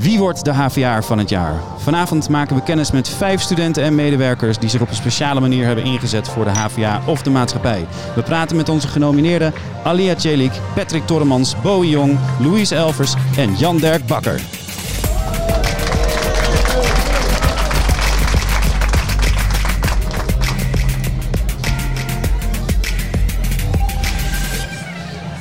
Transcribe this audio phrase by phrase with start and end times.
[0.00, 1.54] Wie wordt de HVA van het jaar?
[1.76, 5.66] Vanavond maken we kennis met vijf studenten en medewerkers die zich op een speciale manier
[5.66, 7.86] hebben ingezet voor de HVA of de maatschappij.
[8.14, 13.76] We praten met onze genomineerden Alia Celik, Patrick Torremans, Bowie Jong, Louise Elvers en Jan
[13.76, 14.59] Dirk Bakker.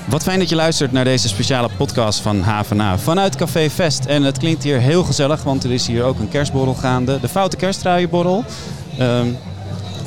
[0.09, 4.05] Wat fijn dat je luistert naar deze speciale podcast van HVA vanuit Café Vest.
[4.05, 7.19] En het klinkt hier heel gezellig, want er is hier ook een kerstborrel gaande.
[7.19, 8.43] De Foute Kerstruienborrel.
[8.97, 9.27] Ehm,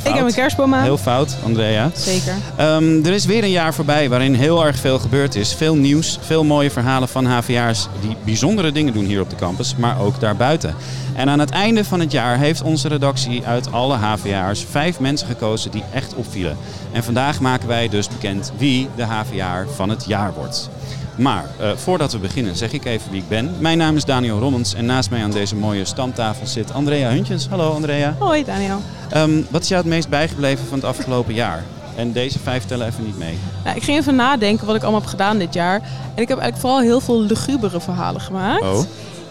[0.05, 0.83] Ik heb een kerstboom aan.
[0.83, 1.91] Heel fout, Andrea.
[1.95, 2.35] Zeker.
[2.57, 5.55] Ehm, er is weer een jaar voorbij waarin heel erg veel gebeurd is.
[5.55, 9.77] Veel nieuws, veel mooie verhalen van HVA'ers die bijzondere dingen doen hier op de campus,
[9.77, 10.75] maar ook daarbuiten.
[11.15, 15.27] En aan het einde van het jaar heeft onze redactie uit alle HVA'ers vijf mensen
[15.27, 16.57] gekozen die echt opvielen.
[16.93, 20.71] En vandaag maken wij dus bekend wie de HVA'er van het jaar wordt.
[21.17, 23.55] Maar eh, voordat we beginnen zeg ik even wie ik ben.
[23.59, 27.49] Mijn naam is Daniel Rommens en naast mij aan deze mooie stamtafel zit Andrea Huntjens.
[27.49, 28.15] Hallo Andrea.
[28.19, 28.81] Hoi Daniel.
[29.11, 31.63] Ehm, wat is jou het meest bijgebleven van het afgelopen jaar?
[31.97, 33.39] En deze vijf tellen even niet mee.
[33.65, 35.75] Nou, ik ging even nadenken wat ik allemaal heb gedaan dit jaar.
[36.15, 38.63] En ik heb eigenlijk vooral heel veel lugubere verhalen gemaakt.
[38.63, 38.81] Oh.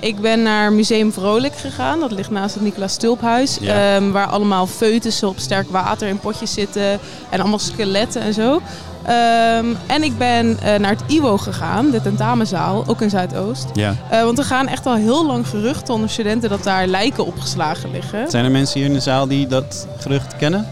[0.01, 1.99] Ik ben naar Museum Vrolijk gegaan.
[1.99, 3.57] Dat ligt naast het Nicolaas Stulphuis.
[3.61, 3.95] Ja.
[3.95, 6.99] ehm, waar allemaal foetussen op sterk water in potjes zitten.
[7.29, 8.61] En allemaal skeletten en zo.
[9.05, 13.65] Ehm, en ik ben eh, naar het IWO gegaan, de tentamenzaal, ook in Zuidoost.
[13.73, 13.95] Ja.
[14.09, 17.91] Eh, want er gaan echt al heel lang geruchten onder studenten dat daar lijken opgeslagen
[17.91, 18.29] liggen.
[18.31, 20.67] Zijn er mensen hier in de zaal die dat gerucht kennen?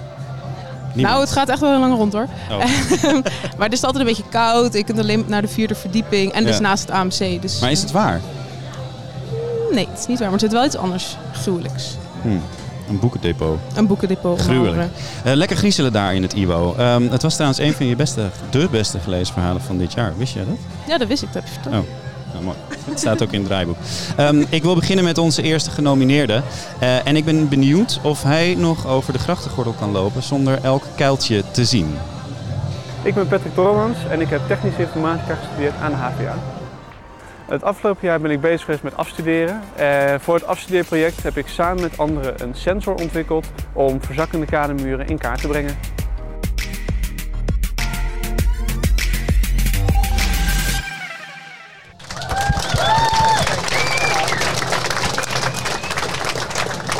[0.93, 1.07] Niemand.
[1.15, 2.27] Nou, het gaat echt wel heel lang rond hoor.
[2.51, 2.57] Oh.
[3.57, 4.73] maar het is altijd een beetje koud.
[4.73, 6.31] Je kunt alleen naar de vierde verdieping.
[6.31, 6.61] En dus Ja.
[6.61, 7.41] naast het AMC.
[7.41, 8.21] Dus, Maar is het waar?
[9.71, 10.27] Nee, het is niet waar.
[10.31, 11.97] Maar er zit wel iets anders gruwelijks.
[12.21, 12.27] Hm,
[12.89, 13.57] Een boekendepot.
[13.75, 14.41] Een boekendepot.
[14.41, 14.89] Gruwelijk.
[15.23, 16.75] Eh, lekker griezelen daar in het IWO.
[16.77, 20.13] Ehm, het was trouwens een van je beste, de beste gelezen verhalen van dit jaar.
[20.17, 20.57] Wist je dat?
[20.87, 21.33] Ja, dat wist ik.
[21.33, 21.83] Dat heb je verteld.
[21.83, 21.89] Oh.
[22.33, 22.57] Nou, mooi.
[22.89, 23.75] Het staat ook in het draaiboek.
[24.15, 26.41] Ehm, ik wil beginnen met onze eerste genomineerde.
[26.79, 30.83] Eh, en ik ben benieuwd of hij nog over de grachtengordel kan lopen zonder elk
[30.95, 31.95] kuiltje te zien.
[33.01, 36.35] Ik ben Patrick Tormans en ik heb technische informatica gestudeerd aan de HVA.
[37.49, 39.61] Het afgelopen jaar ben ik bezig geweest met afstuderen.
[39.75, 45.07] Eh, voor het afstudeerproject heb ik samen met anderen een sensor ontwikkeld om verzakkende kademuren
[45.07, 45.75] in kaart te brengen.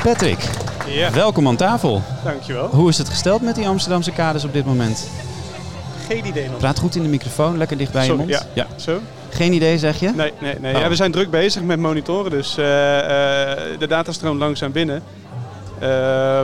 [0.04, 0.40] Patrick,
[0.88, 2.02] Ja, welkom aan tafel.
[2.24, 2.68] dankjewel.
[2.68, 5.08] Hoe is het gesteld met die Amsterdamse kaders op dit moment?
[6.08, 6.58] Geen idee nog.
[6.58, 8.46] Praat goed in de microfoon, lekker dicht bij je mond.
[8.54, 8.68] ja.
[8.76, 9.00] Zo?
[9.40, 10.12] Geen idee, zeg je?
[10.16, 10.76] Nee, nee, nee.
[10.76, 10.82] Oh.
[10.82, 15.02] Ja, we zijn druk bezig met monitoren, dus eh, eh, de data stroomt langzaam binnen.
[15.80, 15.90] Eh,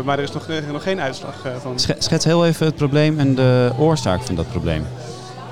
[0.04, 1.80] maar er is nog, nog geen uitslag van.
[1.80, 4.86] Sch- Schets heel even het probleem en de oorzaak van dat probleem.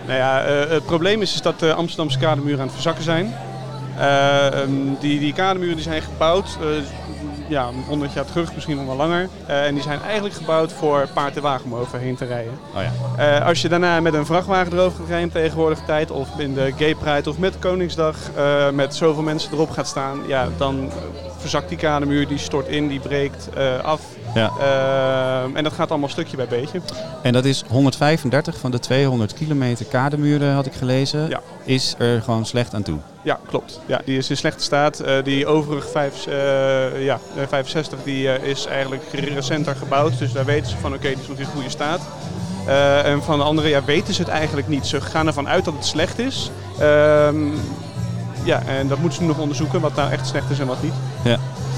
[0.07, 3.33] Nou ja, het probleem is, is dat de Amsterdamse kademuren aan het verzakken zijn.
[3.97, 6.57] Eh, ehm, die, die kademuren die zijn gebouwd,
[7.47, 9.29] ja, 100 jaar terug, misschien nog wel langer.
[9.45, 12.53] Eh, en die zijn eigenlijk gebouwd voor paard en wagen om overheen te rijden.
[12.75, 13.37] Oh ja.
[13.37, 16.73] Eh, als je daarna met een vrachtwagen erover gaat rijden tegenwoordig tijd, of in de
[16.77, 20.91] Gay Pride of met Koningsdag, eh, met zoveel mensen erop gaat staan, ja, dan
[21.37, 23.49] verzakt die kademuur, die stort in, die breekt
[23.83, 24.01] af.
[24.33, 24.51] Ja.
[24.59, 26.81] Eh, en dat gaat allemaal stukje bij beetje.
[27.21, 31.41] En dat is 135 van de 200 kilometer kademuren, had ik gelezen, Ja.
[31.63, 32.97] is er gewoon slecht aan toe.
[33.21, 33.79] Ja, klopt.
[33.85, 34.99] Ja, die is in slechte staat.
[34.99, 40.17] Eh, die overige vijf, eh, ja, eh, 65 die, eh, is eigenlijk recenter gebouwd.
[40.19, 42.01] Dus daar weten ze van oké, die is nog in goede staat.
[43.03, 44.85] En van de andere ja, weten ze het eigenlijk niet.
[44.85, 46.51] Ze gaan ervan uit dat het slecht is.
[46.79, 47.35] Ehm,
[48.43, 50.93] ja, en dat moeten ze nog onderzoeken wat nou echt slecht is en wat niet.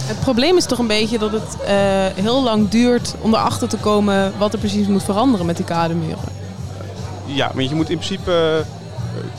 [0.05, 1.73] Het probleem is toch een beetje dat het eh,
[2.23, 6.17] heel lang duurt om erachter te komen wat er precies moet veranderen met die kademuren.
[7.25, 8.65] Ja, want je moet in principe eh,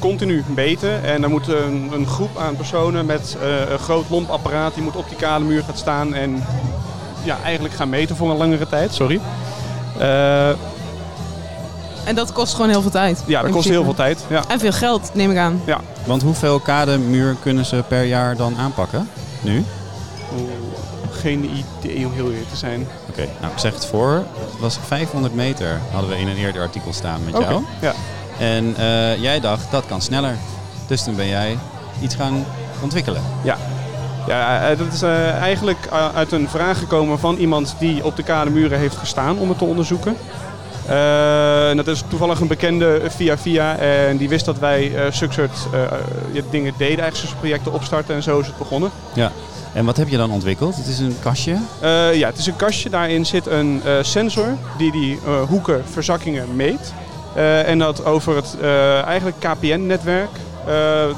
[0.01, 1.05] continu meten.
[1.05, 4.75] En dan moet een, een groep aan personen met eh, een groot lompapparaat...
[4.75, 6.45] die moet op die kademuur gaan staan en
[7.23, 8.95] ja, eigenlijk gaan meten voor een langere tijd.
[8.95, 9.21] Sorry.
[9.99, 10.49] Eh,
[12.05, 13.23] En dat kost gewoon heel veel tijd.
[13.27, 14.25] ja, dat kost heel veel tijd.
[14.29, 14.43] Ja.
[14.49, 15.63] En veel geld, neem ik aan.
[16.05, 19.09] Want hoeveel kademuur kunnen ze per jaar dan aanpakken?
[19.41, 19.65] Nu?
[21.11, 21.51] Geen
[21.81, 22.89] idee om heel eerlijk te zijn.
[23.09, 24.25] Oké, nou ik zeg het voor.
[24.51, 27.65] Het was 500 meter, hadden we in een eerder artikel staan met jou.
[27.81, 27.93] Ja.
[28.39, 30.37] En eh, jij dacht, dat kan sneller.
[30.87, 31.59] Dus toen ben jij
[32.01, 32.45] iets gaan
[32.83, 33.23] ontwikkelen.
[33.43, 33.57] Ja,
[34.29, 38.79] eh, dat is eh, eigenlijk uit een vraag gekomen van iemand die op de kademuren
[38.79, 40.17] heeft gestaan om het te onderzoeken.
[41.69, 45.13] En dat is toevallig een bekende via via en die wist dat wij eh,
[46.33, 48.91] ja, dingen deden, eigenlijk projecten opstarten en zo is het begonnen.
[49.13, 49.33] Ja.
[49.77, 50.77] En wat heb je dan ontwikkeld?
[50.77, 51.57] Het is een kastje.
[51.81, 55.85] Eh, ja, het is een kastje, daarin zit een eh, sensor die die eh, hoeken,
[55.91, 56.93] verzakkingen meet.
[57.67, 58.57] En dat over het
[59.05, 60.29] eigenlijk KPN-netwerk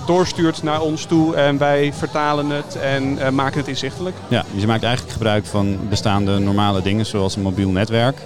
[0.06, 4.16] doorstuurt naar ons toe en wij vertalen het en maken het inzichtelijk.
[4.28, 8.16] Ja, dus je maakt eigenlijk gebruik van bestaande normale dingen zoals een mobiel netwerk.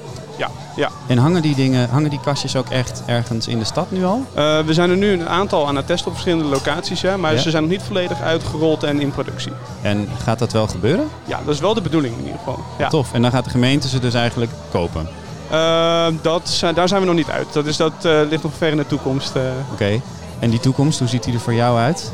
[0.43, 0.89] Ja, ja.
[1.06, 4.27] En hangen die dingen, hangen die kastjes ook echt ergens in de stad nu al?
[4.35, 7.50] we zijn er nu een aantal aan het testen op verschillende locaties, ja, maar ze
[7.50, 9.53] zijn nog niet volledig uitgerold en in productie.
[9.83, 11.09] En gaat dat wel gebeuren?
[11.25, 12.59] Ja, dat is wel de bedoeling in ieder geval.
[12.79, 12.89] Ja.
[12.89, 13.12] Tof.
[13.12, 15.09] En dan gaat de gemeente ze dus eigenlijk kopen?
[15.53, 17.53] Uh, dat, daar zijn we nog niet uit.
[17.53, 19.33] Dat, is, dat uh, ligt nog ver in de toekomst.
[19.73, 20.00] Oké.
[20.38, 22.12] En die toekomst, hoe ziet die er voor jou uit?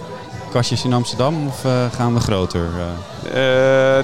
[0.48, 1.60] Kastjes in Amsterdam of
[1.94, 2.66] gaan we groter?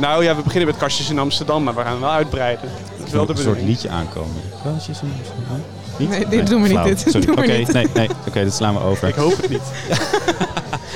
[0.01, 2.69] nou ja, we beginnen met kastjes in Amsterdam, maar we gaan wel uitbreiden.
[2.99, 4.43] Dat is wel de een soort liedje aankomen.
[4.63, 5.63] Kastjes in Amsterdam?
[5.97, 6.09] Niet?
[6.09, 7.05] Nee, dit doen we niet.
[7.05, 9.09] Dit Oké, nee, nee, okay, dat slaan we over.
[9.09, 9.61] Ik hoop het niet.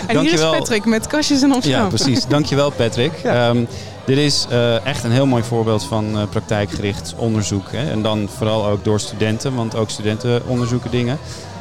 [0.07, 0.23] en Dankjewel.
[0.23, 1.83] hier is Patrick met kastjes in Amsterdam.
[1.83, 2.27] Ja, precies.
[2.37, 3.13] Dankjewel Patrick.
[3.23, 3.49] Ja.
[3.49, 3.69] Um,
[4.05, 7.73] dit is uh, echt een heel mooi voorbeeld van uh, praktijkgericht onderzoek.
[7.73, 7.91] Hè?
[7.91, 11.19] En dan vooral ook door studenten, want ook studenten onderzoeken dingen.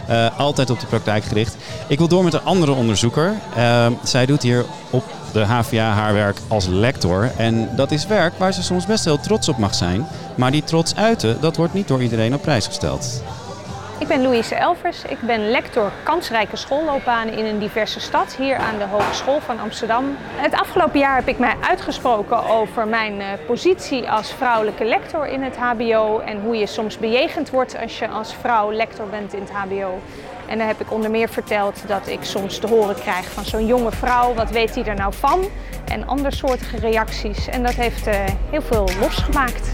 [0.10, 1.56] Uh, altijd op de praktijk gericht.
[1.88, 3.34] Ik wil door met een andere onderzoeker.
[4.04, 7.32] zij doet hier op de HVA haar werk als lector.
[7.38, 10.08] En dat is werk waar ze soms best heel trots op mag zijn.
[10.36, 13.22] Maar die trots uiten, dat wordt niet door iedereen op prijs gesteld.
[14.00, 15.04] Ik ben Louise Elvers.
[15.04, 20.06] Ik ben lector kansrijke schoolloopbanen in een diverse stad hier aan de Hogeschool van Amsterdam.
[20.20, 25.42] Het afgelopen jaar heb ik mij uitgesproken over mijn eh, positie als vrouwelijke lector in
[25.42, 29.42] het HBO en hoe je soms bejegend wordt als je als vrouw lector bent in
[29.42, 30.00] het HBO.
[30.48, 33.66] En dan heb ik onder meer verteld dat ik soms te horen krijg van zo'n
[33.66, 35.46] jonge vrouw, wat weet hij er nou van?
[35.86, 37.48] En andersoortige reacties.
[37.48, 38.14] En dat heeft uh,
[38.50, 39.74] heel veel losgemaakt.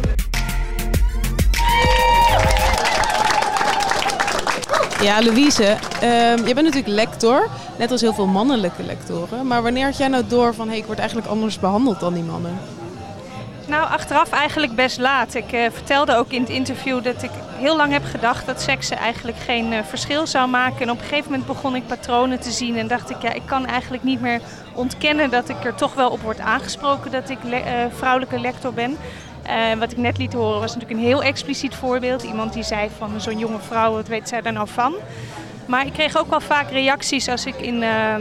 [5.04, 9.48] Ja, Louise, uh, je bent natuurlijk lector, net als heel veel mannelijke lectoren.
[9.48, 12.24] Maar wanneer had jij nou door van, hey, ik word eigenlijk anders behandeld dan die
[12.24, 12.60] mannen?
[13.68, 15.34] Nou, achteraf eigenlijk best laat.
[15.34, 18.98] Ik uh, vertelde ook in het interview dat ik heel lang heb gedacht dat seksen
[18.98, 20.82] eigenlijk geen uh, verschil zou maken.
[20.82, 23.46] En op een gegeven moment begon ik patronen te zien en dacht ik, ja, ik
[23.46, 24.42] kan eigenlijk niet meer
[24.74, 28.74] ontkennen dat ik er toch wel op word aangesproken dat ik le uh, vrouwelijke lector
[28.74, 28.98] ben.
[29.48, 32.24] Uh, wat ik net liet horen was natuurlijk een heel expliciet voorbeeld.
[32.24, 34.94] Iemand die zei van zo'n jonge vrouw, wat weet zij daar nou van?
[35.66, 38.16] Maar ik kreeg ook wel vaak reacties als ik in uh,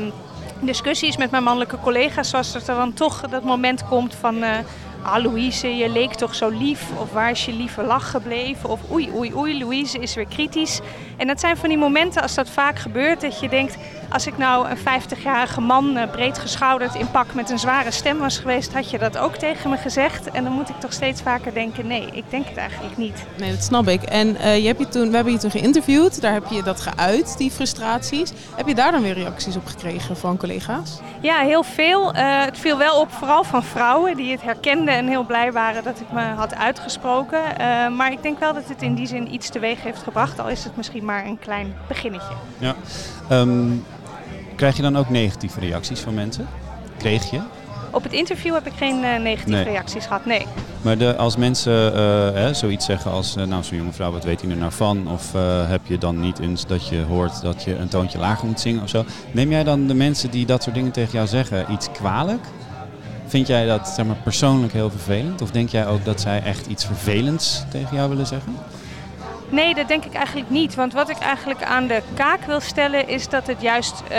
[0.61, 4.37] discussies met mijn mannelijke collega's was, dat er dan toch dat moment komt van...
[4.37, 4.49] Uh,
[5.03, 6.87] ah Louise, je leek toch zo lief.
[6.99, 8.69] Of waar is je lieve lach gebleven?
[8.69, 10.81] Of oei, oei, oei, Louise is weer kritisch.
[11.23, 13.77] En dat zijn van die momenten als dat vaak gebeurt, dat je denkt...
[14.13, 18.19] Als ik nou een 50-jarige man, uh, breed geschouderd in pak met een zware stem
[18.19, 20.31] was geweest, had je dat ook tegen me gezegd.
[20.31, 23.25] En dan moet ik toch steeds vaker denken, nee, ik denk het eigenlijk niet.
[23.39, 24.03] Nee, dat snap ik.
[24.03, 26.81] En uh, je hebt je toen, we hebben je toen geïnterviewd, daar heb je dat
[26.81, 28.33] geuit, die frustraties.
[28.57, 31.01] Heb je daar dan weer reacties op gekregen van collega's?
[31.21, 32.15] Ja, heel veel.
[32.15, 35.85] Uh, het viel wel op, vooral van vrouwen die het herkenden en heel blij waren
[35.85, 37.41] dat ik me had uitgesproken.
[37.97, 40.65] maar ik denk wel dat het in die zin iets teweeg heeft gebracht, al is
[40.65, 42.35] het misschien maar een klein beginnetje.
[42.59, 42.75] Ja.
[43.31, 43.85] Um,
[44.57, 46.47] Krijg je dan ook negatieve reacties van mensen?
[46.99, 47.41] Kreeg je?
[47.91, 50.47] Op het interview heb ik geen uh, negatieve reacties gehad, nee.
[50.83, 51.99] Maar de, als mensen uh,
[52.35, 55.09] hè, zoiets zeggen als, uh, nou zo'n jonge vrouw, wat weet hij er nou van?
[55.09, 55.33] Of
[55.67, 58.83] heb je dan niet eens dat je hoort dat je een toontje lager moet zingen
[58.83, 59.05] of zo?
[59.33, 62.45] Neem jij dan de mensen die dat soort dingen tegen jou zeggen iets kwalijk?
[63.27, 65.43] Vind jij dat zeg maar, persoonlijk heel vervelend?
[65.43, 68.57] Of denk jij ook dat zij echt iets vervelends tegen jou willen zeggen?
[69.53, 70.75] Nee, dat denk ik eigenlijk niet.
[70.75, 74.19] Want wat ik eigenlijk aan de kaak wil stellen is dat het juist uh,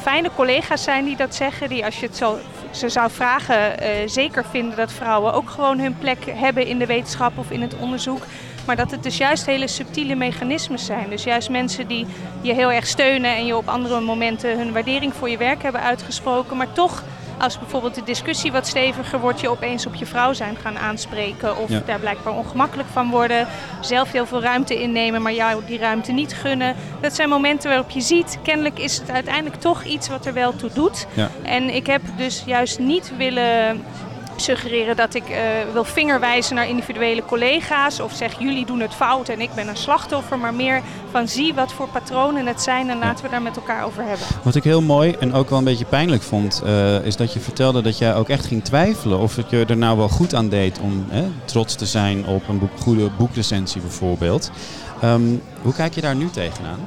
[0.00, 1.68] fijne collega's zijn die dat zeggen.
[1.68, 2.38] Die als je het zo,
[2.70, 6.86] ze zou vragen uh, zeker vinden dat vrouwen ook gewoon hun plek hebben in de
[6.86, 8.22] wetenschap of in het onderzoek.
[8.66, 11.10] Maar dat het dus juist hele subtiele mechanismes zijn.
[11.10, 12.06] Dus juist mensen die
[12.40, 15.80] je heel erg steunen en je op andere momenten hun waardering voor je werk hebben
[15.80, 16.56] uitgesproken.
[16.56, 17.02] Maar toch
[17.44, 21.56] als bijvoorbeeld de discussie wat steviger wordt, je opeens op je vrouw zijn gaan aanspreken.
[21.56, 23.46] Of daar blijkbaar ongemakkelijk van worden.
[23.80, 26.74] Zelf heel veel ruimte innemen, maar jou die ruimte niet gunnen.
[27.00, 30.56] Dat zijn momenten waarop je ziet, kennelijk is het uiteindelijk toch iets wat er wel
[30.56, 31.06] toe doet.
[31.14, 31.30] Ja.
[31.42, 33.84] En ik heb dus juist niet willen
[34.36, 35.36] suggereren dat ik uh,
[35.72, 39.76] wil vingerwijzen naar individuele collega's of zeg jullie doen het fout en ik ben een
[39.76, 43.56] slachtoffer, maar meer van zie wat voor patronen het zijn en laten we daar met
[43.56, 44.26] elkaar over hebben.
[44.42, 47.40] Wat ik heel mooi en ook wel een beetje pijnlijk vond, uh, is dat je
[47.40, 50.48] vertelde dat jij ook echt ging twijfelen of het je er nou wel goed aan
[50.48, 51.06] deed om
[51.44, 54.50] trots te zijn op een boek, goede boekrecensie bijvoorbeeld.
[55.04, 56.78] Um, hoe kijk je daar nu tegenaan?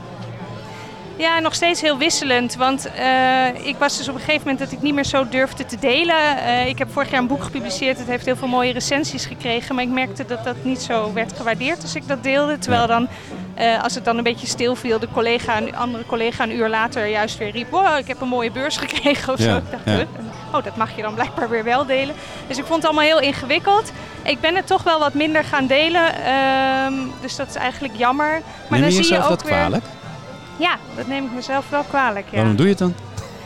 [1.18, 2.56] Ja, nog steeds heel wisselend.
[2.56, 5.66] Want uh, ik was dus op een gegeven moment dat ik niet meer zo durfde
[5.66, 6.16] te delen.
[6.38, 7.98] Uh, ik heb vorig jaar een boek gepubliceerd.
[7.98, 9.76] Het heeft heel veel mooie recensies gekregen.
[9.76, 12.60] Maar ik merkte dat dat niet zo werd gewaardeerd als ik dat deelde.
[12.60, 13.08] Terwijl dan,
[13.60, 16.70] uh, als het dan een beetje stil viel, de collega, een andere collega een uur
[16.70, 17.70] later juist weer riep...
[17.70, 19.58] Wow, ik heb een mooie beurs gekregen of ja, zo.
[19.58, 20.06] Ik dacht, ja.
[20.54, 22.16] oh, dat mag je dan blijkbaar weer wel delen.
[22.48, 23.92] Dus ik vond het allemaal heel ingewikkeld.
[24.24, 26.24] Ik ben het toch wel wat minder gaan delen.
[26.24, 28.42] Ehm, dus dat is eigenlijk jammer.
[28.70, 29.52] Maar Neem dan je zie je ook dat weer...
[29.52, 29.84] kwalijk?
[30.58, 32.26] Ja, dat neem ik mezelf wel kwalijk.
[32.30, 32.36] Ja.
[32.36, 32.94] Waarom doe je het dan?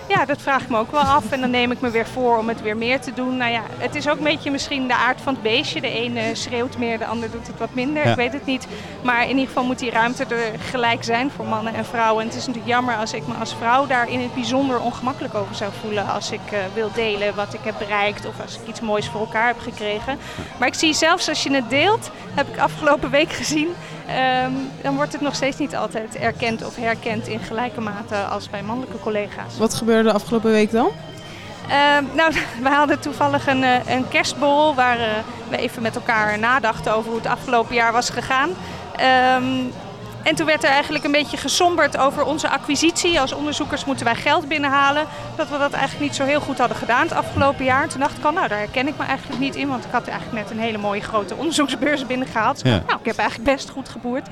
[0.08, 1.32] Ja, dat vraag ik me ook wel af.
[1.32, 3.38] En dan neem ik me weer voor om het weer meer te doen.
[3.38, 5.82] Nou ja, het is ook een beetje misschien de aard van het beestje.
[5.82, 8.04] De ene schreeuwt meer, de ander doet het wat minder.
[8.04, 8.10] Ja.
[8.10, 8.68] Ik weet het niet.
[9.04, 12.22] Maar in ieder geval moet die ruimte er gelijk zijn voor mannen en vrouwen.
[12.22, 15.36] En het is natuurlijk jammer als ik me als vrouw daar in het bijzonder ongemakkelijk
[15.36, 16.08] over zou voelen.
[16.08, 19.20] Als ik eh, wil delen wat ik heb bereikt of als ik iets moois voor
[19.20, 20.18] elkaar heb gekregen.
[20.60, 23.70] Maar ik zie zelfs als je het deelt, heb ik afgelopen week gezien.
[24.16, 24.52] Ehm,
[24.82, 28.64] dan wordt het nog steeds niet altijd erkend of herkend in gelijke mate als bij
[28.64, 29.58] mannelijke collega's.
[29.58, 30.90] Wat gebeurde de afgelopen week dan?
[31.70, 35.08] Ehm, nou, we hadden toevallig een, eh, een kerstborrel waar eh,
[35.50, 38.50] we even met elkaar nadachten over hoe het afgelopen jaar was gegaan.
[38.96, 39.44] Ehm,
[40.24, 43.20] en toen werd er eigenlijk een beetje gesomberd over onze acquisitie.
[43.20, 45.06] Als onderzoekers moeten wij geld binnenhalen.
[45.36, 47.88] Dat we dat eigenlijk niet zo heel goed hadden gedaan het afgelopen jaar.
[47.88, 49.68] Toen dacht ik al, nou daar herken ik me eigenlijk niet in.
[49.68, 52.64] Want ik had eigenlijk net een hele mooie grote onderzoeksbeurs binnengehaald.
[52.64, 52.84] Dus Ja.
[52.88, 54.28] nou, ik heb eigenlijk best goed geboerd.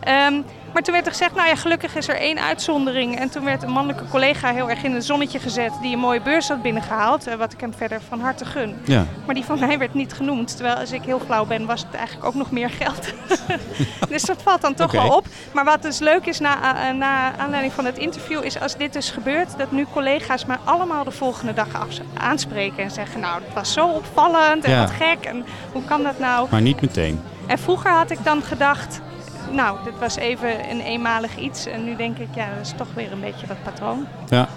[0.00, 0.34] Ehm,
[0.72, 3.18] maar toen werd er gezegd, nou ja, gelukkig is er één uitzondering.
[3.18, 6.20] En toen werd een mannelijke collega heel erg in het zonnetje gezet die een mooie
[6.20, 7.26] beurs had binnengehaald.
[7.26, 8.76] eh, wat ik hem verder van harte gun.
[8.84, 9.04] Ja.
[9.26, 10.56] Maar die van mij werd niet genoemd.
[10.56, 13.12] Terwijl als ik heel flauw ben, was het eigenlijk ook nog meer geld.
[14.08, 15.26] dus dat valt dan toch wel op.
[15.52, 18.92] Maar wat dus leuk is na, eh, na aanleiding van het interview, is als dit
[18.92, 21.68] dus gebeurt, dat nu collega's mij allemaal de volgende dag
[22.14, 24.80] aanspreken en zeggen, nou, dat was zo opvallend en Ja.
[24.80, 26.46] wat gek en hoe kan dat nou?
[26.50, 27.20] Maar niet meteen.
[27.46, 29.00] En vroeger had ik dan gedacht,
[29.50, 31.66] nou, dit was even een eenmalig iets.
[31.66, 34.06] En nu denk ik, ja, dat is toch weer een beetje dat patroon.
[34.28, 34.48] Ja.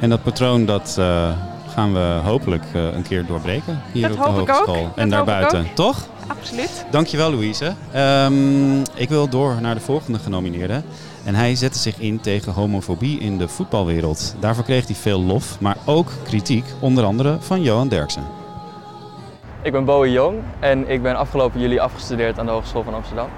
[0.00, 1.30] En dat patroon, dat eh,
[1.74, 4.66] gaan we hopelijk eh, een keer doorbreken hier Dat op de hoop ik ook.
[4.66, 4.90] hogeschool.
[4.94, 5.66] En daarbuiten.
[5.74, 6.06] Toch?
[6.26, 6.86] Absoluut.
[6.90, 7.72] Dankjewel Louise.
[7.92, 10.82] Ehm, ik wil door naar de volgende genomineerde.
[11.24, 14.34] En hij zette zich in tegen homofobie in de voetbalwereld.
[14.40, 18.22] Daarvoor kreeg hij veel lof, maar ook kritiek, onder andere van Johan Derksen.
[19.62, 23.28] Ik ben Bowie Jong en ik ben afgelopen juli afgestudeerd aan de Hogeschool van Amsterdam.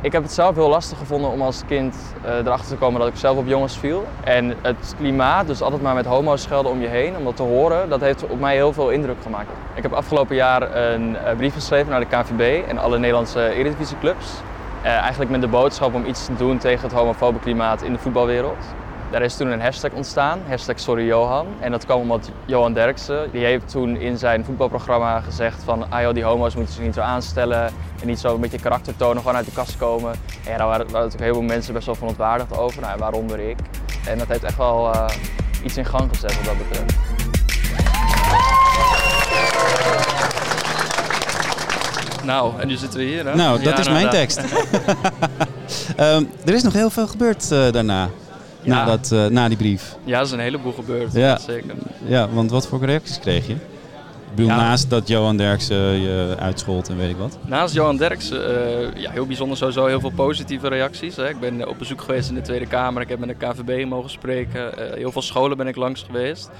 [0.00, 3.08] Ik heb het zelf heel lastig gevonden om als kind eh, erachter te komen dat
[3.08, 4.04] ik zelf op jongens viel.
[4.24, 7.42] En het klimaat, dus altijd maar met homo's schelden om je heen, om dat te
[7.42, 9.48] horen, dat heeft op mij heel veel indruk gemaakt.
[9.74, 14.42] Ik heb afgelopen jaar een eh, brief geschreven naar de KNVB en alle Nederlandse eredivisieclubs.
[14.82, 17.98] Eh, eigenlijk met de boodschap om iets te doen tegen het homofobe klimaat in de
[17.98, 18.64] voetbalwereld.
[19.10, 21.46] Daar is toen een hashtag ontstaan, hashtag sorry Johan.
[21.60, 26.00] En dat kwam omdat Johan Derksen, die heeft toen in zijn voetbalprogramma gezegd van ah
[26.02, 27.64] joh, die homo's moeten zich niet zo aanstellen
[28.00, 30.10] en niet zo een beetje karakter tonen, gewoon uit de kast komen.
[30.44, 33.38] En ja, daar waren, waren natuurlijk heel veel mensen best wel verontwaardigd over, nou, waaronder
[33.40, 33.56] ik.
[34.08, 35.06] En dat heeft echt wel eh,
[35.64, 36.94] iets in gang gezet wat dat betreft.
[42.24, 43.26] Nou, en nu zitten we hier.
[43.26, 43.34] Hè?
[43.34, 44.12] Nou, dat Ja, is mijn inderdaad.
[44.12, 44.40] tekst.
[45.96, 48.08] Ehm, er is nog heel veel gebeurd eh, daarna,
[48.62, 48.74] Ja.
[48.74, 49.96] na, dat, eh, na die brief.
[50.04, 51.12] Ja, er is een heleboel gebeurd.
[51.12, 51.38] Ja.
[51.38, 51.74] Zeker.
[52.06, 53.52] Ja, want wat voor reacties kreeg je?
[53.52, 54.56] Ik bedoel, Ja.
[54.56, 57.38] naast dat Johan Derksen je uitschold en weet ik wat.
[57.46, 58.46] Naast Johan Derksen,
[58.94, 61.16] eh, ja, heel bijzonder sowieso, heel veel positieve reacties.
[61.16, 61.28] Hè.
[61.28, 64.10] Ik ben op bezoek geweest in de Tweede Kamer, ik heb met de KVB mogen
[64.10, 64.78] spreken.
[64.78, 66.50] Eh, heel veel scholen ben ik langs geweest.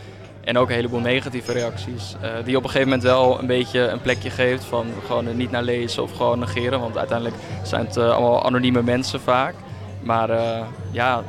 [0.45, 2.15] En ook een heleboel negatieve reacties.
[2.21, 5.51] eh, die op een gegeven moment wel een beetje een plekje geeft van gewoon niet
[5.51, 6.81] naar lezen of gewoon negeren.
[6.81, 9.55] Want uiteindelijk zijn het eh, allemaal anonieme mensen vaak.
[10.03, 11.23] Maar eh, ja,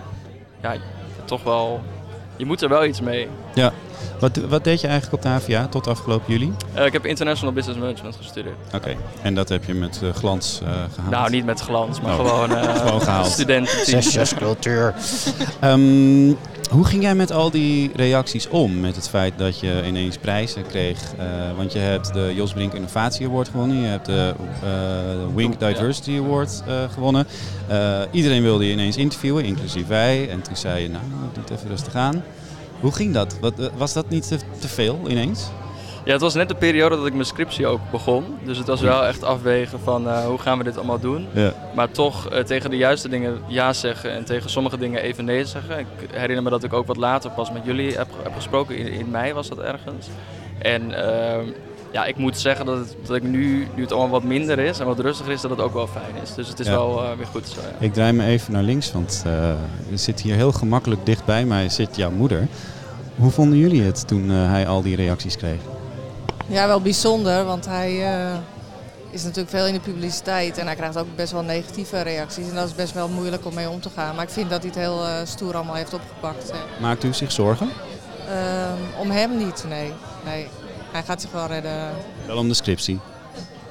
[0.61, 0.75] ja,
[1.25, 1.81] toch wel,
[2.35, 3.27] je moet er wel iets mee.
[3.53, 3.71] Ja.
[4.19, 6.53] Wat, wat deed je eigenlijk op de HVA tot afgelopen juli?
[6.73, 8.55] Eh, ik heb International Business Management gestudeerd.
[8.75, 11.11] Oké, en dat heb je met eh, glans eh, gehaald?
[11.11, 12.25] Nou, niet met glans, maar Oh.
[12.25, 13.25] gewoon, Gewoon gehaald.
[13.27, 13.85] studenten.
[13.85, 14.93] Zesjescultuur.
[15.59, 16.29] Ehm,
[16.69, 18.79] hoe ging jij met al die reacties om?
[18.79, 21.13] Met het feit dat je ineens prijzen kreeg?
[21.17, 23.77] Eh, want je hebt de Jos Brink Innovatie Award gewonnen.
[23.77, 24.33] Je hebt de
[24.63, 27.27] eh, Wink Diversity Award eh, gewonnen.
[28.11, 30.29] Iedereen wilde je ineens interviewen, inclusief wij.
[30.29, 32.23] En toen zei je, nou, doe het even rustig aan.
[32.79, 33.39] Hoe ging dat?
[33.39, 35.49] Wat, was dat niet te, te veel ineens?
[36.09, 38.25] Ja, het was net de periode dat ik mijn scriptie ook begon.
[38.43, 41.27] Dus het was wel echt afwegen van eh, hoe gaan we dit allemaal doen.
[41.33, 41.53] Ja.
[41.75, 45.45] Maar toch eh, tegen de juiste dingen ja zeggen en tegen sommige dingen even nee
[45.45, 45.79] zeggen.
[45.79, 48.77] Ik herinner me dat ik ook wat later pas met jullie heb, heb gesproken.
[48.77, 50.07] In, in mei was dat ergens.
[50.57, 51.45] En ehm,
[51.91, 54.79] ja, ik moet zeggen dat, het, dat ik nu, nu het allemaal wat minder is
[54.79, 56.33] en wat rustiger is, dat het ook wel fijn is.
[56.33, 56.71] Dus het is Ja.
[56.71, 57.61] wel eh, weer goed zo.
[57.61, 57.85] Ja.
[57.85, 61.69] Ik draai me even naar links, want er zit hier heel gemakkelijk dicht bij mij
[61.69, 62.47] zit jouw moeder.
[63.15, 65.59] Hoe vonden jullie het toen hij al die reacties kreeg?
[66.49, 68.37] Ja, wel bijzonder, want hij eh,
[69.09, 72.49] is natuurlijk veel in de publiciteit en hij krijgt ook best wel negatieve reacties.
[72.49, 74.15] En dat is best wel moeilijk om mee om te gaan.
[74.15, 76.51] Maar ik vind dat hij het heel eh, stoer allemaal heeft opgepakt.
[76.51, 76.81] hè.
[76.81, 77.69] Maakt u zich zorgen?
[78.29, 79.91] Ehm, om hem niet, nee.
[80.25, 80.47] nee.
[80.91, 81.89] Hij gaat zich wel redden.
[82.25, 82.99] Wel om de scriptie.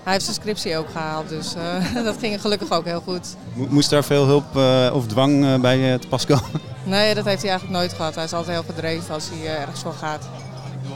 [0.02, 3.26] Hij heeft zijn scriptie ook gehaald, dus eh, dat ging gelukkig ook heel goed.
[3.52, 4.56] Mo- Moest daar veel hulp
[4.94, 6.50] of dwang bij te pas komen?
[6.84, 8.14] Nee, dat heeft hij eigenlijk nooit gehad.
[8.14, 10.28] Hij is altijd heel gedreven als hij ergens voor gaat.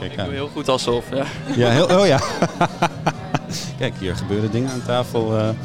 [0.09, 1.05] Kijk Ik doe heel goed alsof.
[1.11, 1.23] Ja.
[1.55, 2.19] Ja, heel, oh ja.
[3.79, 5.37] Kijk, hier gebeuren dingen aan tafel.
[5.37, 5.49] eh.
[5.49, 5.55] eh,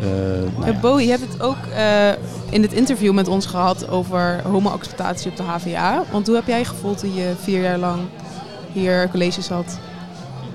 [0.00, 0.80] nou Ja, ja.
[0.80, 2.08] Bo, je hebt het ook eh,
[2.50, 6.02] in het interview met ons gehad over homo-acceptatie op de HVA.
[6.10, 8.00] Want hoe heb jij gevoeld toen je vier jaar lang
[8.72, 9.78] hier colleges had?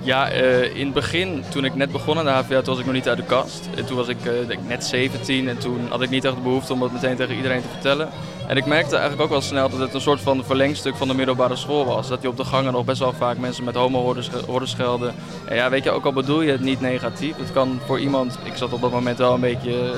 [0.03, 2.85] Ja, eh, in het begin, toen ik net begon aan de HVA, toen was ik
[2.85, 3.69] nog niet uit de kast.
[3.75, 6.73] En toen was ik eh, net 17 en toen had ik niet echt de behoefte
[6.73, 8.09] om dat meteen tegen iedereen te vertellen.
[8.47, 11.13] En ik merkte eigenlijk ook wel snel dat het een soort van verlengstuk van de
[11.13, 12.07] middelbare school was.
[12.07, 14.65] Dat je op de gangen nog best wel vaak mensen met homo hoorde sch- hoorde
[14.65, 15.13] schelden.
[15.45, 18.37] En ja, weet je, ook al bedoel je het niet negatief, het kan voor iemand,
[18.43, 19.97] ik zat op dat moment wel een beetje eh,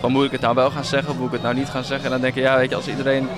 [0.00, 2.04] van moet ik het nou wel gaan zeggen moet ik het nou niet gaan zeggen.
[2.04, 3.28] En dan denk je, ja, weet je, als iedereen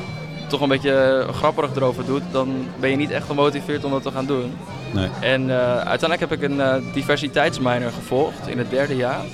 [0.55, 4.03] toch een beetje eh, grapperig erover doet, dan ben je niet echt gemotiveerd om dat
[4.03, 4.53] te gaan doen.
[4.93, 5.09] Nee.
[5.21, 9.25] En eh, uiteindelijk heb ik een eh, diversiteitsminor gevolgd in het derde jaar.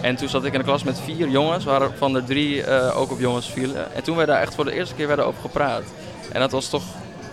[0.00, 3.20] En toen zat ik in een klas met vier jongens, waarvan er drie ook op
[3.20, 3.94] jongens vielen.
[3.94, 5.82] En toen werd daar echt voor de eerste keer werden over gepraat.
[6.32, 6.82] En dat was toch...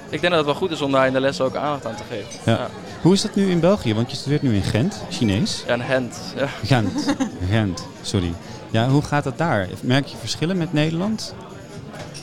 [0.10, 1.96] Ik denk dat het wel goed is om daar in de lessen ook aandacht aan
[1.96, 2.40] te geven.
[2.46, 2.70] Ja.
[3.02, 3.96] Hoe is dat nu in België?
[3.96, 5.64] Want je studeert nu in Gent, Chinees.
[5.68, 6.34] Ja, een hand.
[6.36, 6.48] Ja.
[6.64, 7.16] Gent.
[7.50, 8.34] Gent, sorry.
[8.70, 9.68] Ja, hoe gaat dat daar?
[9.82, 11.34] Merk je verschillen met Nederland?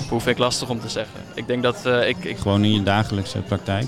[0.08, 1.20] Hoe vind ik lastig om te zeggen.
[1.34, 3.86] Ik denk dat eh, ik, ik Gewoon in je dagelijkse praktijk?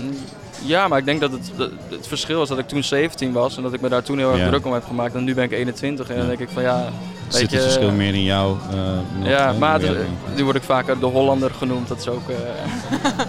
[0.00, 0.16] Mm,
[0.64, 3.56] Ja, maar ik denk dat het, dat het verschil is dat ik toen 17 was
[3.56, 4.48] en dat ik me daar toen heel erg Ja.
[4.48, 5.14] druk om heb gemaakt.
[5.14, 7.56] En nu ben ik 21 en dan denk ik van ja, weet Zit je...
[7.56, 8.56] het verschil meer in jou?
[8.70, 8.76] eh,
[9.18, 9.58] nog, Ja, hè?
[9.58, 9.80] maar
[10.36, 11.88] nu word ik vaker de Hollander genoemd.
[11.88, 12.28] Dat is ook...
[12.28, 12.36] eh,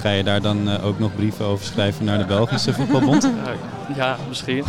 [0.00, 3.28] Ga je daar dan eh, ook nog brieven over schrijven naar de Belgische voetbalbond?
[3.96, 4.64] ja, misschien.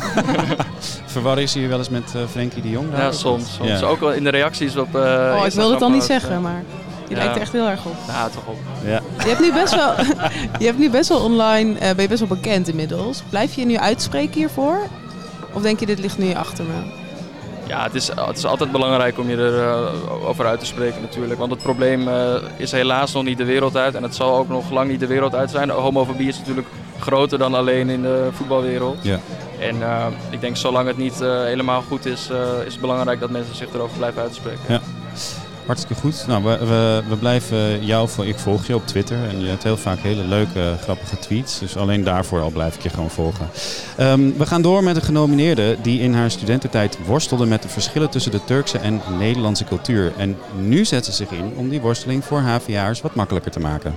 [1.06, 2.92] Verwarren is hier wel eens met Frenkie de Jong?
[2.92, 3.54] daar Ja, soms.
[3.54, 3.70] soms.
[3.80, 3.82] Ja.
[3.88, 5.02] Ook wel in de reacties op eh
[5.40, 6.64] oh, ik wilde het dan niet zeggen, maar maar
[7.08, 7.22] je Ja.
[7.22, 7.96] lijkt er echt heel erg op.
[8.08, 8.58] Ja, toch op.
[8.86, 9.02] Ja.
[9.20, 9.94] Je hebt nu best wel,
[10.60, 13.24] je hebt nu best wel online, eh, ben je best wel bekend inmiddels.
[13.30, 14.78] Blijf je je nu uitspreken hiervoor?
[15.54, 17.04] Of denk je, dit ligt nu achter me?
[17.68, 21.40] Ja, het is, het is altijd belangrijk om je erover over uit te spreken natuurlijk.
[21.40, 23.96] Want het probleem eh, is helaas nog niet de wereld uit.
[23.96, 25.70] En het zal ook nog lang niet de wereld uit zijn.
[25.70, 26.68] Homofobie is natuurlijk
[27.00, 28.98] groter dan alleen in de voetbalwereld.
[29.02, 29.20] Ja.
[29.60, 33.20] En eh, ik denk zolang het niet eh, helemaal goed is, eh, is het belangrijk
[33.20, 34.62] dat mensen zich erover blijven uitspreken.
[34.68, 34.82] Ja.
[35.66, 36.26] Hartstikke goed.
[36.28, 39.64] Nou, we, we, we blijven jou, vol- ik volg je op Twitter en je hebt
[39.64, 41.60] heel vaak hele leuke, grappige tweets.
[41.60, 43.48] Dus alleen daarvoor al blijf ik je gewoon volgen.
[43.98, 48.10] Ehm, we gaan door met een genomineerde die in haar studententijd worstelde met de verschillen
[48.10, 50.14] tussen de Turkse en Nederlandse cultuur.
[50.18, 53.96] En nu zet ze zich in om die worsteling voor HVA'ers wat makkelijker te maken.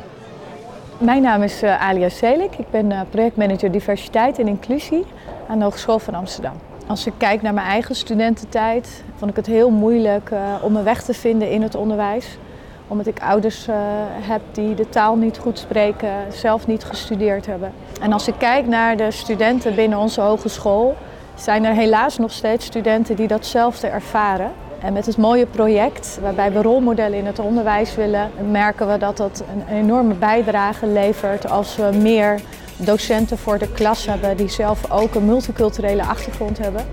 [0.99, 2.55] Mijn naam is eh, Alia Selik.
[2.59, 5.05] Ik ben eh, projectmanager diversiteit en inclusie
[5.49, 6.53] aan de Hogeschool van Amsterdam.
[6.89, 10.85] Als ik kijk naar mijn eigen studententijd, vond ik het heel moeilijk eh, om mijn
[10.85, 12.39] weg te vinden in het onderwijs.
[12.87, 13.77] Omdat ik ouders eh,
[14.21, 17.73] heb die de taal niet goed spreken, zelf niet gestudeerd hebben.
[18.01, 20.97] En als ik kijk naar de studenten binnen onze hogeschool,
[21.35, 24.53] zijn er helaas nog steeds studenten die datzelfde ervaren.
[24.81, 29.17] En met het mooie project, waarbij we rolmodellen in het onderwijs willen, merken we dat
[29.17, 32.41] dat een enorme bijdrage levert als we meer
[32.79, 36.87] docenten voor de klas hebben die zelf ook een multiculturele achtergrond hebben.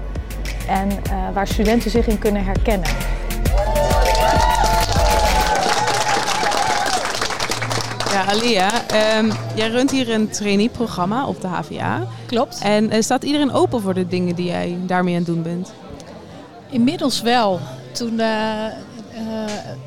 [0.68, 2.90] En eh, waar studenten zich in kunnen herkennen.
[8.12, 12.08] Ja, Alia, ehm, jij runt hier een trainee-programma op de HVA.
[12.26, 12.60] Klopt.
[12.64, 15.74] En eh, staat iedereen open voor de dingen die jij daarmee aan het doen bent?
[16.70, 17.60] Inmiddels wel.
[17.92, 18.74] Toen eh, eh,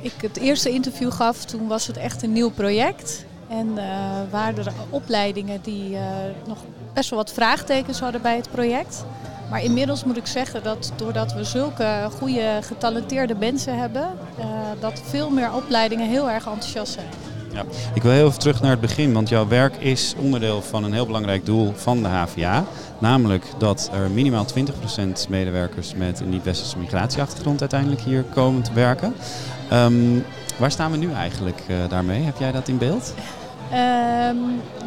[0.01, 3.25] ik het eerste interview gaf, toen was het echt een nieuw project.
[3.49, 3.85] En eh,
[4.31, 6.03] waren er opleidingen die eh,
[6.47, 6.59] nog
[6.93, 9.05] best wel wat vraagtekens hadden bij het project.
[9.51, 14.03] Maar inmiddels moet ik zeggen dat doordat we zulke goede getalenteerde mensen hebben,
[14.39, 14.47] eh,
[14.81, 17.07] dat veel meer opleidingen heel erg enthousiast zijn.
[17.53, 17.65] Ja.
[17.95, 20.93] Ik wil heel even terug naar het begin, want jouw werk is onderdeel van een
[20.93, 22.65] heel belangrijk doel van de HVA.
[22.99, 29.15] Namelijk dat er minimaal 20% medewerkers met een niet-westerse migratieachtergrond uiteindelijk hier komen te werken.
[29.69, 30.19] Ehm,
[30.59, 32.23] waar staan we nu eigenlijk eh, daarmee?
[32.23, 33.15] Heb jij dat in beeld?
[33.71, 34.37] Ehm,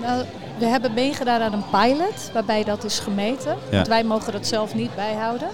[0.01, 0.25] nou,
[0.57, 3.55] we hebben meegedaan aan een pilot waarbij dat is gemeten.
[3.69, 3.75] Ja.
[3.75, 5.47] Want wij mogen dat zelf niet bijhouden.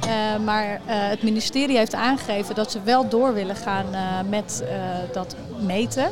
[0.00, 3.86] Eh, maar eh, het ministerie heeft aangegeven dat ze wel door willen gaan
[4.28, 4.64] met
[5.12, 6.08] dat meten.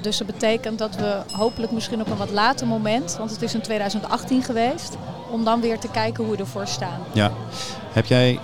[0.00, 3.54] Dus dat betekent dat we hopelijk misschien op een wat later moment, want het is
[3.54, 4.96] in 2018 geweest,
[5.30, 7.00] om dan weer te kijken hoe we ervoor staan.
[7.12, 7.30] Ja.
[7.92, 8.38] Heb jij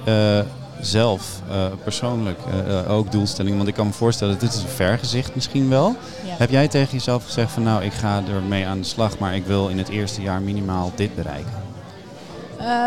[0.80, 3.56] zelf eh, persoonlijk eh, eh, ook doelstellingen?
[3.56, 5.96] Want ik kan me voorstellen, dit is een vergezicht misschien wel.
[6.24, 6.34] Ja.
[6.38, 9.46] Heb jij tegen jezelf gezegd van nou, ik ga ermee aan de slag, maar ik
[9.46, 11.66] wil in het eerste jaar minimaal dit bereiken?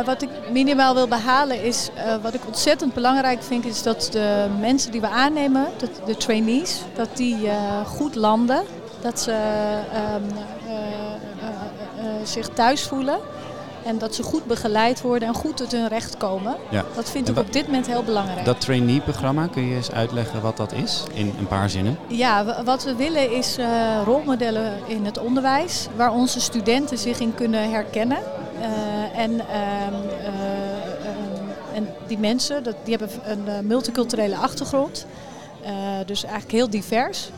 [0.06, 1.90] Wat ik minimaal wil behalen is,
[2.22, 6.82] wat ik ontzettend belangrijk vind, is dat de mensen die we aannemen, de, de trainees,
[6.96, 7.50] dat die
[7.86, 8.64] goed landen.
[9.02, 10.24] Dat ze ehm,
[10.68, 13.20] eh, eh, eh, zich thuis voelen
[13.86, 16.56] en dat ze goed begeleid worden en goed tot hun recht komen.
[16.70, 16.86] Ja.
[16.96, 18.46] Dat vind ik op dit moment heel belangrijk.
[18.46, 21.98] Dat trainee-programma, kun je eens uitleggen wat dat is in een paar zinnen?
[22.08, 23.68] Ja, wat we willen is eh,
[24.06, 28.18] rolmodellen in het onderwijs waar onze studenten zich in kunnen herkennen.
[28.18, 35.06] Eh, en ehm, eh, en die mensen, dat, die hebben een multiculturele achtergrond.
[36.06, 37.30] Dus eigenlijk heel divers.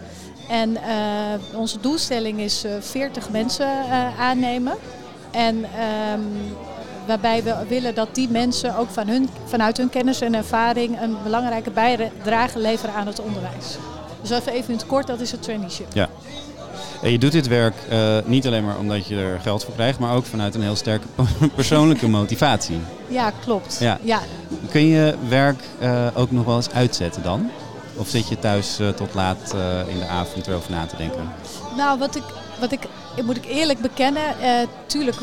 [0.49, 0.77] En
[1.55, 3.67] onze doelstelling is 40 mensen
[4.19, 4.73] aannemen.
[5.33, 6.55] En um,
[7.05, 11.17] waarbij we willen dat die mensen ook van hun, vanuit hun kennis en ervaring een
[11.23, 13.77] belangrijke bijdrage leveren aan het onderwijs.
[14.21, 15.87] Dus even, even in het kort, dat is het traineeship.
[15.93, 16.09] Ja.
[17.01, 19.99] En je doet dit werk uh, niet alleen maar omdat je er geld voor krijgt,
[19.99, 21.07] maar ook vanuit een heel sterke
[21.55, 22.79] persoonlijke motivatie.
[23.07, 23.77] Ja, klopt.
[23.79, 23.99] Ja.
[24.01, 24.19] ja.
[24.71, 27.49] Kun je werk uh, ook nog wel eens uitzetten dan?
[27.95, 29.55] Of zit je thuis uh, tot laat
[29.87, 31.31] in de avond erover na te denken?
[31.77, 32.23] Nou, wat ik,
[32.59, 32.87] wat ik
[33.21, 34.49] moet ik eerlijk bekennen, uh,
[34.85, 35.17] tuurlijk,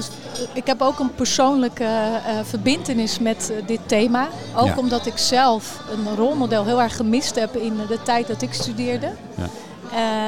[0.53, 4.29] ik heb ook een persoonlijke uh, verbindenis met uh, dit thema.
[4.57, 4.77] Ook ja.
[4.77, 9.13] omdat ik zelf een rolmodel heel erg gemist heb in de tijd dat ik studeerde.
[9.35, 9.49] Ja.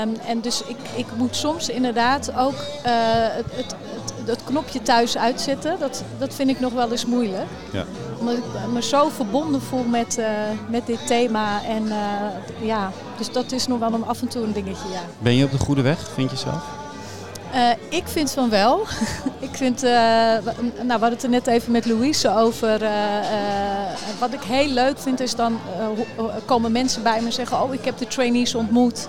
[0.03, 5.19] Um, en dus ik, ik moet soms inderdaad ook het, het, het, het, knopje thuis
[5.19, 5.79] uitzetten.
[5.79, 7.47] Dat, dat vind ik nog wel eens moeilijk.
[7.73, 7.85] Ja.
[8.19, 10.21] Omdat ik me zo verbonden voel met,
[10.69, 11.65] met dit thema.
[11.65, 11.87] En
[12.61, 15.01] ja, dus dat is nog wel een, af en toe een dingetje, ja.
[15.19, 16.82] Ben je op de goede weg, vind je zelf?
[17.55, 18.81] Uh, ik vind van wel.
[19.49, 20.43] ik vind, uh, nou,
[20.77, 22.83] we hadden het er net even met Louise over.
[22.83, 22.89] Uh,
[24.19, 25.59] wat ik heel leuk vind is dan
[26.45, 29.09] komen mensen bij me en zeggen: Oh, ik heb de trainees ontmoet.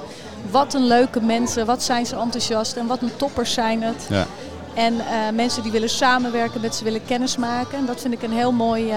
[0.51, 4.06] Wat een leuke mensen, wat zijn ze enthousiast en wat een toppers zijn het.
[4.10, 4.25] Ja.
[4.73, 4.93] En
[5.36, 7.77] mensen die willen samenwerken, met ze willen kennismaken.
[7.77, 8.93] En dat vind ik een heel mooi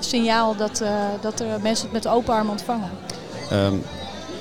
[0.00, 0.82] signaal dat,
[1.20, 2.90] dat er mensen het met open armen ontvangen.
[3.52, 3.82] Um,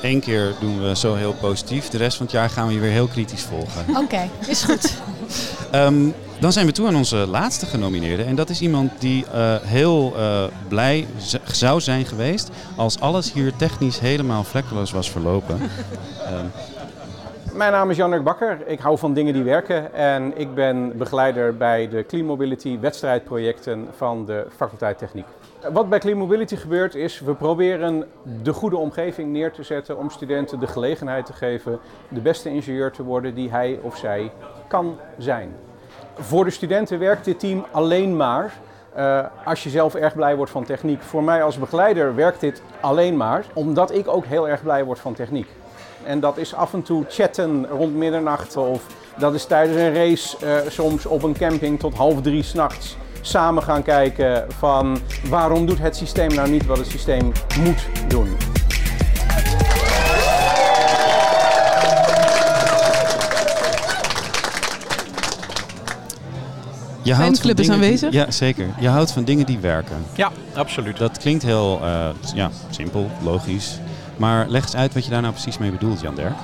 [0.01, 1.89] Eén keer doen we zo heel positief.
[1.89, 3.85] De rest van het jaar gaan we je weer heel kritisch volgen.
[3.89, 4.93] Oké, okay, is goed.
[5.75, 8.23] um, dan zijn we toe aan onze laatste genomineerde.
[8.23, 11.07] En dat is iemand die uh, heel uh, blij
[11.51, 15.61] zou zijn geweest als alles hier technisch helemaal vlekkeloos was verlopen.
[15.61, 16.51] um,
[17.59, 18.57] Mijn naam is Jan Bakker.
[18.65, 19.93] Ik hou van dingen die werken.
[19.93, 25.25] En ik ben begeleider bij de Clean Mobility wedstrijdprojecten van de faculteit Techniek.
[25.71, 28.05] Wat bij Clean Mobility gebeurt is, we proberen
[28.43, 32.91] de goede omgeving neer te zetten om studenten de gelegenheid te geven de beste ingenieur
[32.91, 34.31] te worden die hij of zij
[34.67, 35.55] kan zijn.
[36.13, 38.53] Voor de studenten werkt dit team alleen maar
[38.97, 41.01] uh, als je zelf erg blij wordt van techniek.
[41.01, 44.99] Voor mij als begeleider werkt dit alleen maar omdat ik ook heel erg blij word
[44.99, 45.47] van techniek.
[46.03, 48.85] En dat is af en toe chatten rond middernacht of
[49.17, 53.63] dat is tijdens een race uh, soms op een camping tot half drie s'nachts samen
[53.63, 58.37] gaan kijken van waarom doet het systeem nou niet wat het systeem moet doen.
[67.01, 68.13] Je houdt club is aanwezig?
[68.13, 68.65] ja, zeker.
[68.79, 70.05] Je houdt van dingen die werken.
[70.15, 70.97] Ja, absoluut.
[70.97, 73.79] Dat klinkt heel uh, ja, simpel, logisch.
[74.19, 76.35] Maar leg eens uit wat je daar nou precies mee bedoelt, Jan Derk.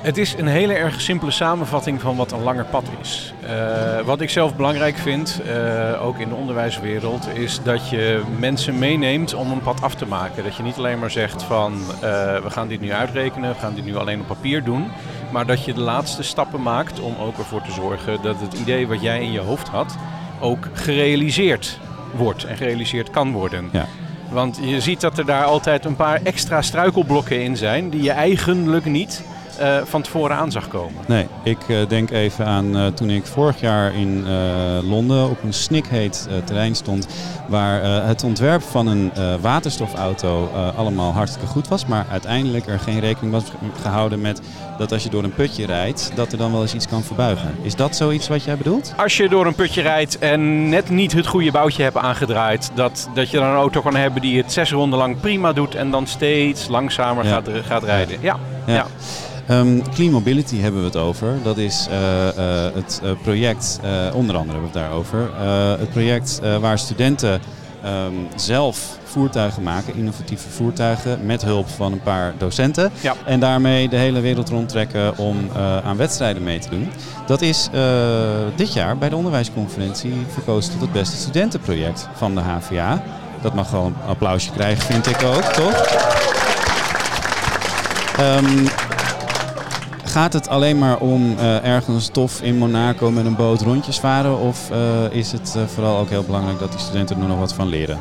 [0.00, 3.34] Het is een hele erg simpele samenvatting van wat een langer pad is.
[3.44, 8.78] Uh, wat ik zelf belangrijk vind, uh, ook in de onderwijswereld, is dat je mensen
[8.78, 10.44] meeneemt om een pad af te maken.
[10.44, 12.00] Dat je niet alleen maar zegt van uh,
[12.42, 14.90] we gaan dit nu uitrekenen, we gaan dit nu alleen op papier doen.
[15.32, 18.86] Maar dat je de laatste stappen maakt om ook ervoor te zorgen dat het idee
[18.86, 19.96] wat jij in je hoofd had
[20.40, 21.78] ook gerealiseerd
[22.14, 23.68] wordt en gerealiseerd kan worden.
[23.72, 23.86] Ja.
[24.30, 28.10] Want je ziet dat er daar altijd een paar extra struikelblokken in zijn die je
[28.10, 29.22] eigenlijk niet
[29.60, 31.02] uh, van tevoren aan zag komen.
[31.06, 34.24] Nee, ik uh, denk even aan uh, toen ik vorig jaar in
[34.88, 37.06] Londen op een snikheet terrein stond.
[37.48, 41.86] Waar het ontwerp van een waterstofauto allemaal hartstikke goed was.
[41.86, 43.44] Maar uiteindelijk er geen rekening was
[43.82, 44.40] gehouden met
[44.78, 47.54] dat als je door een putje rijdt, dat er dan wel eens iets kan verbuigen.
[47.62, 48.94] Is dat zoiets wat jij bedoelt?
[48.96, 53.08] Als je door een putje rijdt en net niet het goede boutje hebt aangedraaid, dat,
[53.14, 55.90] dat je dan een auto kan hebben die het zes ronden lang prima doet en
[55.90, 57.30] dan steeds langzamer ja.
[57.30, 58.18] gaat, gaat rijden.
[58.20, 58.38] ja.
[58.66, 58.74] ja.
[58.74, 58.86] ja.
[59.50, 61.34] Um, Clean Mobility hebben we het over.
[61.42, 63.80] Dat is uh, uh, het uh, project,
[64.14, 65.30] onder andere hebben we het daarover.
[65.78, 67.40] het project waar studenten
[67.84, 72.90] um, zelf voertuigen maken, innovatieve voertuigen, met hulp van een paar docenten.
[73.00, 73.14] Ja.
[73.24, 75.36] En daarmee de hele wereld rondtrekken om
[75.84, 76.88] aan wedstrijden mee te doen.
[77.26, 77.68] Dat is
[78.56, 83.02] dit jaar bij de onderwijsconferentie verkozen tot het beste studentenproject van de HVA.
[83.42, 86.08] Dat mag wel een applausje krijgen, vind ik ook, toch?
[88.20, 88.69] Um,
[90.10, 94.38] Gaat het alleen maar om uh, ergens tof in Monaco met een boot rondjes varen?
[94.38, 94.76] Of uh,
[95.10, 97.98] is het uh, vooral ook heel belangrijk dat die studenten er nog wat van leren?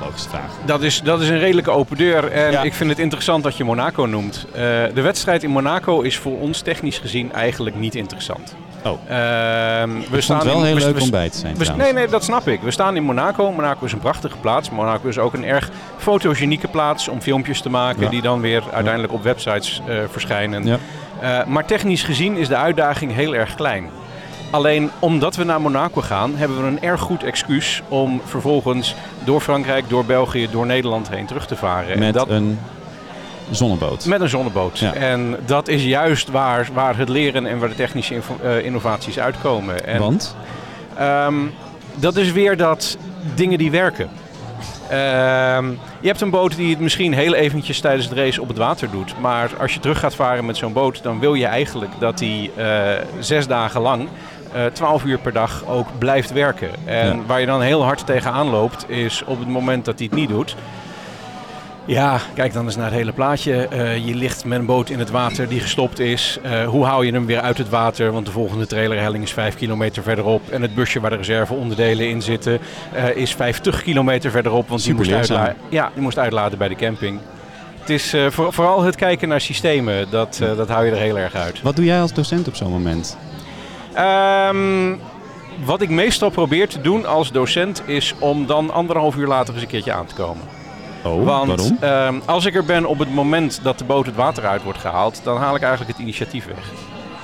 [0.00, 0.50] Logische vraag.
[0.66, 2.30] Dat is, dat is een redelijke open deur.
[2.30, 2.62] En ja.
[2.62, 4.46] ik vind het interessant dat je Monaco noemt.
[4.52, 8.54] de wedstrijd in Monaco is voor ons technisch gezien eigenlijk niet interessant.
[8.84, 8.92] Oh.
[8.92, 9.16] Uh,
[10.10, 11.56] we staan wel in, heel we, leuk om bij te zijn.
[11.56, 12.60] We, nee, nee, dat snap ik.
[12.60, 13.52] We staan in Monaco.
[13.52, 14.70] Monaco is een prachtige plaats.
[14.70, 18.08] Monaco is ook een erg fotogenieke plaats om filmpjes te maken ja.
[18.08, 20.64] die dan weer uiteindelijk op websites uh, verschijnen.
[20.66, 20.78] Ja.
[21.22, 23.90] Uh, maar technisch gezien is de uitdaging heel erg klein.
[24.50, 28.94] Alleen omdat we naar Monaco gaan, hebben we een erg goed excuus om vervolgens
[29.24, 31.92] door Frankrijk, door België, door Nederland heen terug te varen.
[31.92, 32.58] En Met dat, een
[33.50, 34.04] zonneboot.
[34.04, 34.78] met een zonneboot.
[34.78, 34.94] Ja.
[34.94, 39.86] En dat is juist waar, waar het leren en waar de technische eh, innovaties uitkomen.
[39.86, 40.36] En, Want?
[40.98, 41.34] Ehm,
[41.94, 42.96] dat is weer dat
[43.34, 44.08] dingen die werken.
[44.88, 45.68] Ehm,
[46.00, 48.90] je hebt een boot die het misschien heel eventjes tijdens het race op het water
[48.90, 49.14] doet.
[49.20, 52.50] Maar als je terug gaat varen met zo'n boot, dan wil je eigenlijk dat die
[52.56, 52.66] eh,
[53.18, 54.08] zes dagen lang,
[54.52, 56.68] eh 12 uur per dag ook blijft werken.
[56.84, 57.22] En Ja.
[57.26, 60.28] waar je dan heel hard tegenaan loopt, is op het moment dat hij het niet
[60.28, 60.56] doet.
[61.86, 63.66] Ja, kijk dan eens naar het hele plaatje.
[63.68, 66.38] Eh, je ligt met een boot in het water die gestopt is.
[66.42, 68.12] Eh, hoe hou je hem weer uit het water?
[68.12, 70.48] Want de volgende trailerhelling is 5 kilometer verderop.
[70.50, 72.58] En het busje waar de reserveonderdelen in zitten
[72.92, 74.68] eh, is 50 kilometer verderop.
[74.68, 75.38] Want die moest, leerzaam.
[75.38, 77.18] uitla- ja, die moest uitladen bij de camping.
[77.80, 81.34] Het is voor- vooral het kijken naar systemen, dat, dat hou je er heel erg
[81.34, 81.62] uit.
[81.62, 83.16] Wat doe jij als docent op zo'n moment?
[83.94, 84.94] Ehm,
[85.64, 89.62] wat ik meestal probeer te doen als docent is om dan anderhalf uur later eens
[89.62, 90.42] een keertje aan te komen.
[91.04, 91.76] Oh, Want waarom?
[91.80, 94.78] ehm, als ik er ben op het moment dat de boot het water uit wordt
[94.78, 96.70] gehaald, dan haal ik eigenlijk het initiatief weg.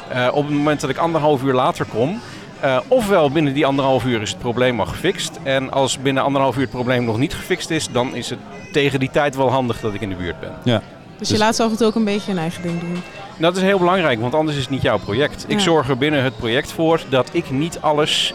[0.09, 2.21] Eh, op het moment dat ik anderhalf uur later kom,
[2.61, 5.39] eh, ofwel binnen die anderhalf uur is het probleem al gefixt.
[5.43, 8.39] En als binnen anderhalf uur het probleem nog niet gefixt is, dan is het
[8.73, 10.53] tegen die tijd wel handig dat ik in de buurt ben.
[10.65, 10.83] Ja.
[11.19, 13.03] Dus je laat ze af en toe ook een beetje hun eigen ding doen.
[13.37, 15.45] Dat is heel belangrijk, want anders is het niet jouw project.
[15.49, 18.35] Ik zorg er binnen het project voor dat ik niet alles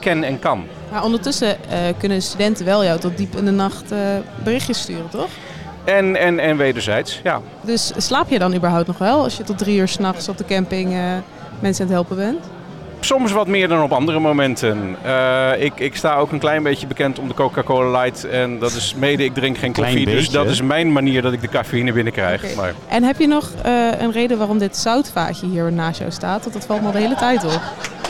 [0.00, 0.64] ken en kan.
[0.92, 3.98] Maar ondertussen eh, kunnen studenten wel jou tot diep in de nacht eh,
[4.44, 5.28] berichtjes sturen, toch?
[5.84, 7.40] En, en, en wederzijds, ja.
[7.60, 10.44] Dus slaap je dan überhaupt nog wel als je tot drie uur s'nachts op de
[10.44, 11.00] camping eh,
[11.60, 12.44] mensen aan het helpen bent?
[13.00, 14.96] Soms wat meer dan op andere momenten.
[15.02, 18.24] Eh, ik, ik sta ook een klein beetje bekend om de Coca-Cola Light.
[18.24, 20.14] En dat is mede, ik drink geen Klein koffie.
[20.14, 22.54] Dus dat is mijn manier dat ik de cafeïne binnenkrijg.
[22.56, 26.40] Maar En heb je nog eh, een reden waarom dit zoutvaatje hier naast jou staat?
[26.40, 27.60] Want dat valt me al de hele tijd op.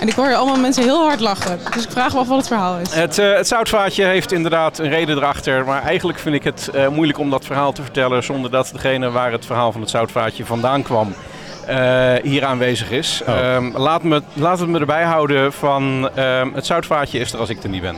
[0.01, 1.59] En ik hoor allemaal mensen heel hard lachen.
[1.75, 2.95] Dus ik vraag me af wat het verhaal is.
[2.95, 5.65] het, eh, het zoutvaatje heeft inderdaad een reden erachter.
[5.65, 8.23] Maar eigenlijk vind ik het eh, moeilijk om dat verhaal te vertellen...
[8.23, 11.15] zonder dat degene waar het verhaal van het zoutvaatje vandaan kwam...
[11.67, 13.23] eh, hier aanwezig is.
[13.27, 13.39] Oh.
[13.39, 17.49] Ehm, laat, me, laat het me erbij houden van ehm, het zoutvaatje is er als
[17.49, 17.97] ik er niet ben.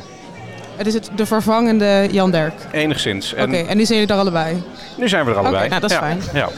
[0.81, 2.55] Het is het, de vervangende Jan Derk.
[2.73, 3.33] Enigszins.
[3.33, 4.63] Oké, en nu zijn jullie er allebei.
[4.97, 5.67] Nu zijn we er allebei.
[5.67, 6.03] Oké, nou, dat is ja.
[6.03, 6.21] fijn.
[6.33, 6.49] Ja.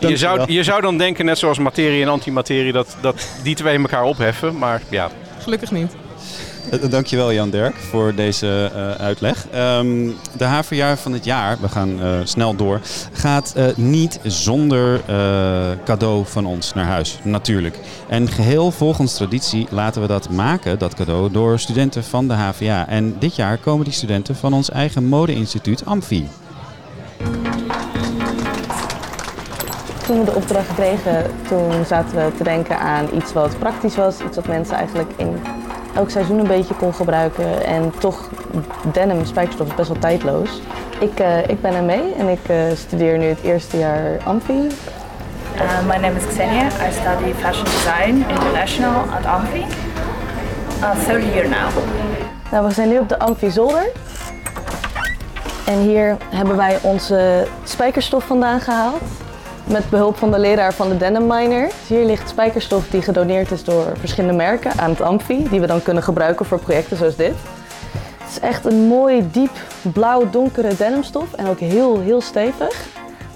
[0.08, 3.78] je, zou, je zou dan denken, net zoals materie en antimaterie, dat, dat die twee
[3.78, 4.58] elkaar opheffen.
[4.58, 5.10] Maar ja,
[5.42, 5.96] Gelukkig niet.
[6.70, 9.46] Eh, Dankjewel Jan Dirk voor deze eh, uitleg.
[9.50, 12.80] Ehm, de haverjaar van het jaar, we gaan eh, snel door,
[13.12, 15.16] gaat eh, niet zonder eh,
[15.84, 17.78] cadeau van ons naar huis, natuurlijk.
[18.08, 22.88] En geheel volgens traditie laten we dat maken, dat cadeau, door studenten van de HVA.
[22.88, 26.28] En dit jaar komen die studenten van ons eigen modeinstituut Amfi.
[30.06, 34.20] Toen we de opdracht kregen, toen zaten we te denken aan iets wat praktisch was.
[34.20, 35.36] Iets wat mensen eigenlijk in
[35.94, 37.64] elk seizoen een beetje kon gebruiken.
[37.64, 38.28] En toch,
[38.92, 40.60] denim, spijkerstof is best wel tijdloos.
[40.98, 44.68] Ik, eh, ik ben mee en ik eh, studeer nu het eerste jaar Amfi.
[45.56, 46.66] Uh, my name is Xenia.
[46.66, 49.64] I study Fashion Design International at Amfi.
[50.80, 51.68] Uh, third year now.
[52.50, 53.86] Nou, we zijn nu op de Amfi Zolder.
[55.66, 59.02] En hier hebben wij onze spijkerstof vandaan gehaald.
[59.66, 61.70] Met behulp van de leraar van de Denim Miner.
[61.86, 65.48] Hier ligt spijkerstof die gedoneerd is door verschillende merken aan het Amfi.
[65.48, 67.34] Die we dan kunnen gebruiken voor projecten zoals dit.
[68.18, 69.50] Het is echt een mooi, diep,
[69.92, 71.32] blauw, donkere denimstof.
[71.32, 72.86] En ook heel, heel stevig.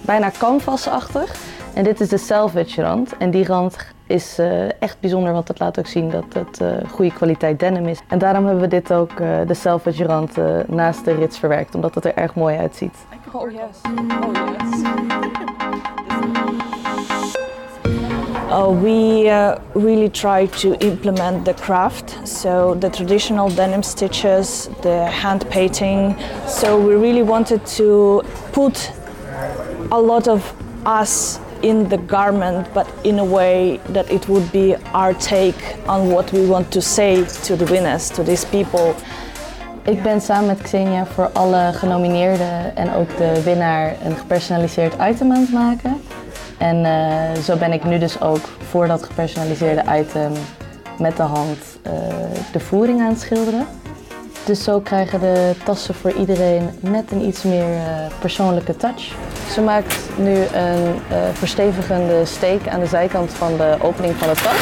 [0.01, 1.35] Bijna canvasachtig.
[1.75, 3.17] En dit is de salvage rand.
[3.19, 6.69] En die rand is eh, echt bijzonder, want dat laat ook zien dat het eh,
[6.90, 8.01] goede kwaliteit denim is.
[8.09, 11.75] En daarom hebben we dit ook, eh, de salvage rand, eh, naast de rits verwerkt.
[11.75, 12.97] Omdat het er erg mooi uitziet.
[13.33, 13.81] Oh yes.
[14.23, 14.83] Oh yes.
[18.51, 25.05] Uh, we uh, really try to implement the craft, so the traditional denim stitches, the
[25.23, 26.16] hand painting.
[26.47, 28.92] So we really wanted to put
[29.90, 34.77] a lot of us in the garment, but in a way that it would be
[34.92, 38.95] our take on what we want to say to the winners, to these people.
[39.83, 45.33] Ik ben samen met Xenia voor alle genomineerden en ook de winnaar een gepersonaliseerd item
[45.33, 46.01] aan het maken.
[46.59, 50.33] En eh, zo ben ik nu dus ook voor dat gepersonaliseerde item
[50.99, 51.92] met de hand eh,
[52.53, 53.66] de voering aan het schilderen.
[54.47, 57.83] Dus zo krijgen de tassen voor iedereen net een iets meer eh,
[58.19, 59.15] persoonlijke touch.
[59.53, 64.35] Ze maakt nu een eh, verstevigende steek aan de zijkant van de opening van de
[64.35, 64.57] tas.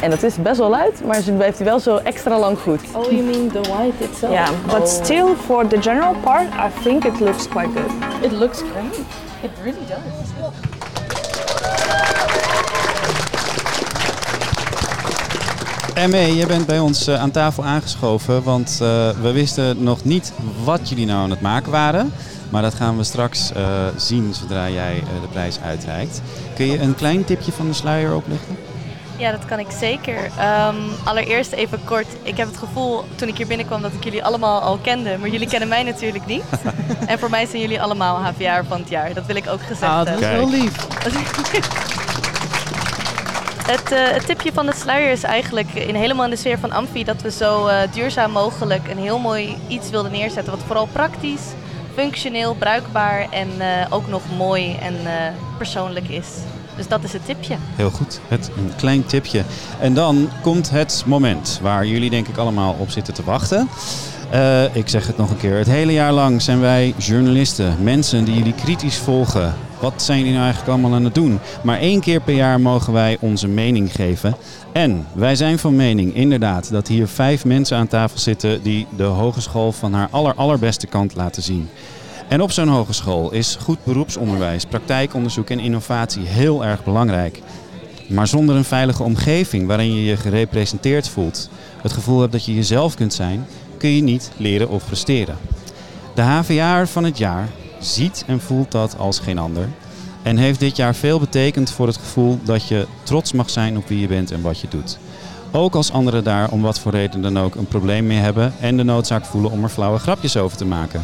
[0.00, 2.80] En dat is best wel luid, maar ze hij wel zo extra lang goed.
[2.92, 4.32] Oh, you mean the white itself?
[4.32, 4.86] Yeah, but Oh.
[4.86, 8.22] still for the general part, I think it looks quite good.
[8.32, 8.98] It looks great.
[9.42, 10.67] It really does.
[15.98, 20.32] Emme, je bent bij ons eh, aan tafel aangeschoven, want eh, we wisten nog niet
[20.64, 22.12] wat jullie nou aan het maken waren.
[22.50, 26.22] Maar dat gaan we straks eh, zien zodra jij de prijs uitreikt.
[26.54, 28.56] Kun je een klein tipje van de sluier oplichten?
[29.16, 30.30] Ja, dat kan ik zeker.
[30.38, 32.06] Ehm, allereerst even kort.
[32.22, 35.16] Ik heb het gevoel toen ik hier binnenkwam dat ik jullie allemaal al kende.
[35.18, 36.44] Maar jullie kennen mij natuurlijk niet.
[37.06, 39.14] en voor mij zijn jullie allemaal HVA van het jaar.
[39.14, 40.50] Dat wil ik ook gezegd Ah, dat is hebben.
[40.50, 40.86] wel lief.
[43.68, 46.72] Het, eh, het tipje van de sluier is eigenlijk in, helemaal in de sfeer van
[46.72, 50.52] Amfi dat we zo eh, duurzaam mogelijk een heel mooi iets wilden neerzetten.
[50.52, 51.40] Wat vooral praktisch,
[51.94, 54.94] functioneel, bruikbaar en eh, ook nog mooi en
[55.56, 56.26] persoonlijk is.
[56.76, 57.56] Dus dat is het tipje.
[57.74, 59.42] Heel goed, het, een klein tipje.
[59.80, 63.68] En dan komt het moment waar jullie denk ik allemaal op zitten te wachten.
[64.72, 65.56] Ik zeg het nog een keer.
[65.56, 69.54] Het hele jaar lang zijn wij journalisten, mensen die jullie kritisch volgen.
[69.80, 71.38] Wat zijn jullie nou eigenlijk allemaal aan het doen?
[71.62, 74.36] Maar één keer per jaar mogen wij onze mening geven.
[74.72, 79.02] En wij zijn van mening inderdaad dat hier vijf mensen aan tafel zitten die de
[79.02, 81.68] hogeschool van haar aller, allerbeste kant laten zien.
[82.28, 87.42] En op zo'n hogeschool is goed beroepsonderwijs, praktijkonderzoek en innovatie heel erg belangrijk.
[88.08, 91.50] Maar zonder een veilige omgeving waarin je je gerepresenteerd voelt,
[91.82, 93.46] het gevoel hebt dat je jezelf kunt zijn,
[93.78, 95.36] kun je niet leren of presteren.
[96.14, 97.48] De HVA van het jaar
[97.80, 99.68] ziet en voelt dat als geen ander.
[100.22, 103.88] En heeft dit jaar veel betekend voor het gevoel dat je trots mag zijn op
[103.88, 104.98] wie je bent en wat je doet.
[105.52, 108.76] Ook als anderen daar om wat voor reden dan ook een probleem mee hebben en
[108.76, 111.02] de noodzaak voelen om er flauwe grapjes over te maken.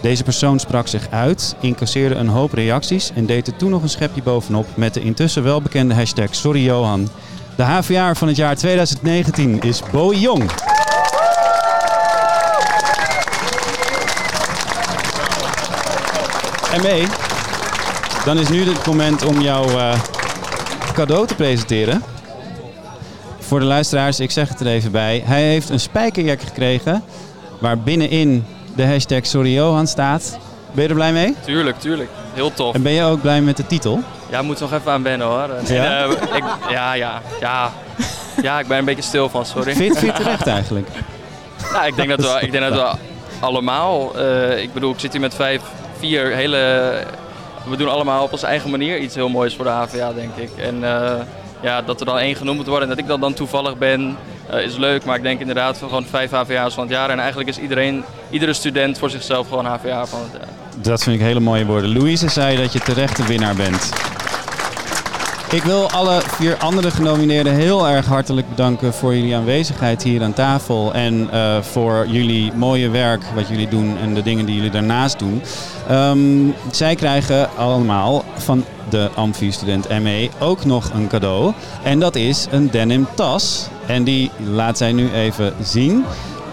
[0.00, 3.88] Deze persoon sprak zich uit, incasseerde een hoop reacties en deed er toen nog een
[3.88, 7.08] schepje bovenop met de intussen welbekende hashtag Sorry Johan.
[7.56, 10.50] De HVA van het jaar 2019 is Bowie Jong.
[16.76, 17.06] En mee,
[18.24, 19.98] dan is nu het moment om jouw eh,
[20.92, 22.02] cadeau te presenteren.
[23.38, 25.22] Voor de luisteraars, ik zeg het er even bij.
[25.26, 27.02] Hij heeft een spijkerjack gekregen
[27.58, 30.38] waar binnenin de hashtag Sorry Johan staat.
[30.72, 31.34] Ben je er blij mee?
[31.44, 32.10] Tuurlijk, tuurlijk.
[32.34, 32.74] Heel tof.
[32.74, 34.00] En ben je ook blij met de titel?
[34.30, 35.48] Ja, moet nog even aan wennen hoor.
[35.50, 36.04] En, Ja?
[36.04, 37.72] eh, ik, ja, ja, ja.
[38.42, 39.74] Ja, ik ben een beetje stil van, sorry.
[39.74, 40.88] Vind je het- terecht eigenlijk?
[41.72, 42.98] Nou, ik denk dat we, ik denk dat we
[43.40, 45.60] allemaal, eh, ik bedoel, ik zit hier met vijf,
[45.98, 46.56] vier hele,
[47.68, 50.50] we doen allemaal op onze eigen manier iets heel moois voor de HVA, denk ik.
[50.56, 51.14] En eh,
[51.60, 54.16] ja, dat er dan één genoemd moet worden en dat ik dan, dan toevallig ben,
[54.50, 55.04] eh, is leuk.
[55.04, 57.10] Maar ik denk inderdaad van gewoon vijf HVA's van het jaar.
[57.10, 60.48] En eigenlijk is iedereen, iedere student voor zichzelf gewoon HVA van het jaar.
[60.82, 61.98] Dat vind ik hele mooie woorden.
[61.98, 63.92] Louise zei dat je terecht de winnaar bent.
[65.50, 70.32] Ik wil alle vier andere genomineerden heel erg hartelijk bedanken voor jullie aanwezigheid hier aan
[70.32, 70.94] tafel.
[70.94, 75.18] En eh, voor jullie mooie werk wat jullie doen en de dingen die jullie daarnaast
[75.18, 75.42] doen.
[75.88, 81.52] Ehm, zij krijgen allemaal van de Amfi-student ME ook nog een cadeau.
[81.82, 83.68] En dat is een denim tas.
[83.86, 86.04] En die laat zij nu even zien.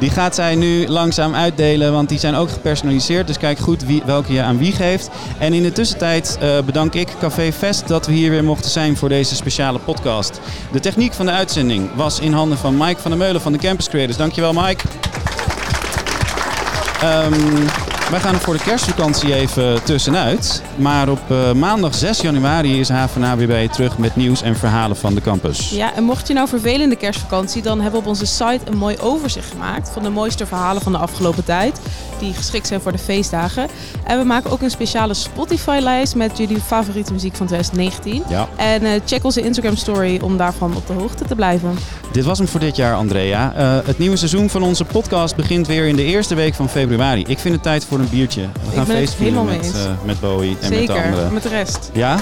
[0.04, 3.28] Die gaat zij nu langzaam uitdelen, want die zijn ook gepersonaliseerd.
[3.28, 5.10] Dus kijk goed wie, welke je aan wie geeft.
[5.40, 8.98] En in de tussentijd eh, bedank ik Café Fest dat we hier weer mochten zijn
[8.98, 10.40] voor deze speciale podcast.
[10.72, 13.58] De techniek van de uitzending was in handen van Mike van der Meulen van de
[13.58, 14.18] Campus Creators.
[14.18, 14.84] Dankjewel Mike.
[17.02, 17.34] Ehm,
[18.10, 20.62] wij gaan er voor de kerstvakantie even tussenuit.
[20.76, 24.56] Maar op eh, maandag 6 januari is HVA weer bij je terug met nieuws en
[24.56, 25.70] verhalen van de campus.
[25.70, 28.60] Ja, en mocht je nou vervelen in de kerstvakantie, dan hebben we op onze site
[28.66, 31.80] een mooi overzicht gemaakt van de mooiste verhalen van de afgelopen tijd.
[32.20, 33.68] Die geschikt zijn voor de feestdagen.
[34.04, 38.24] En we maken ook een speciale Spotify-lijst met jullie favoriete muziek van 2019.
[38.30, 38.48] Ja.
[38.56, 41.78] En eh, check onze Instagram story om daarvan op de hoogte te blijven.
[42.12, 43.54] Dit was hem voor dit jaar, Andrea.
[43.56, 47.24] Eh, het nieuwe seizoen van onze podcast begint weer in de eerste week van februari.
[47.28, 48.42] Ik vind het tijd voor een biertje.
[48.42, 51.04] We gaan ben het feest vieren helemaal met, eh, met Bowie en met de Zeker,
[51.04, 51.34] anderen.
[51.34, 51.90] met de rest.
[51.94, 52.20] Ja?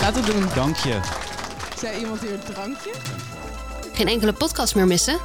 [0.00, 0.48] Laten we het doen.
[0.54, 0.94] Dank je.
[1.80, 2.90] Zei iemand hier een drankje?
[3.92, 5.18] Geen enkele podcast meer missen?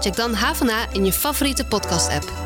[0.00, 2.39] Check dan Havana in je favoriete podcast-app.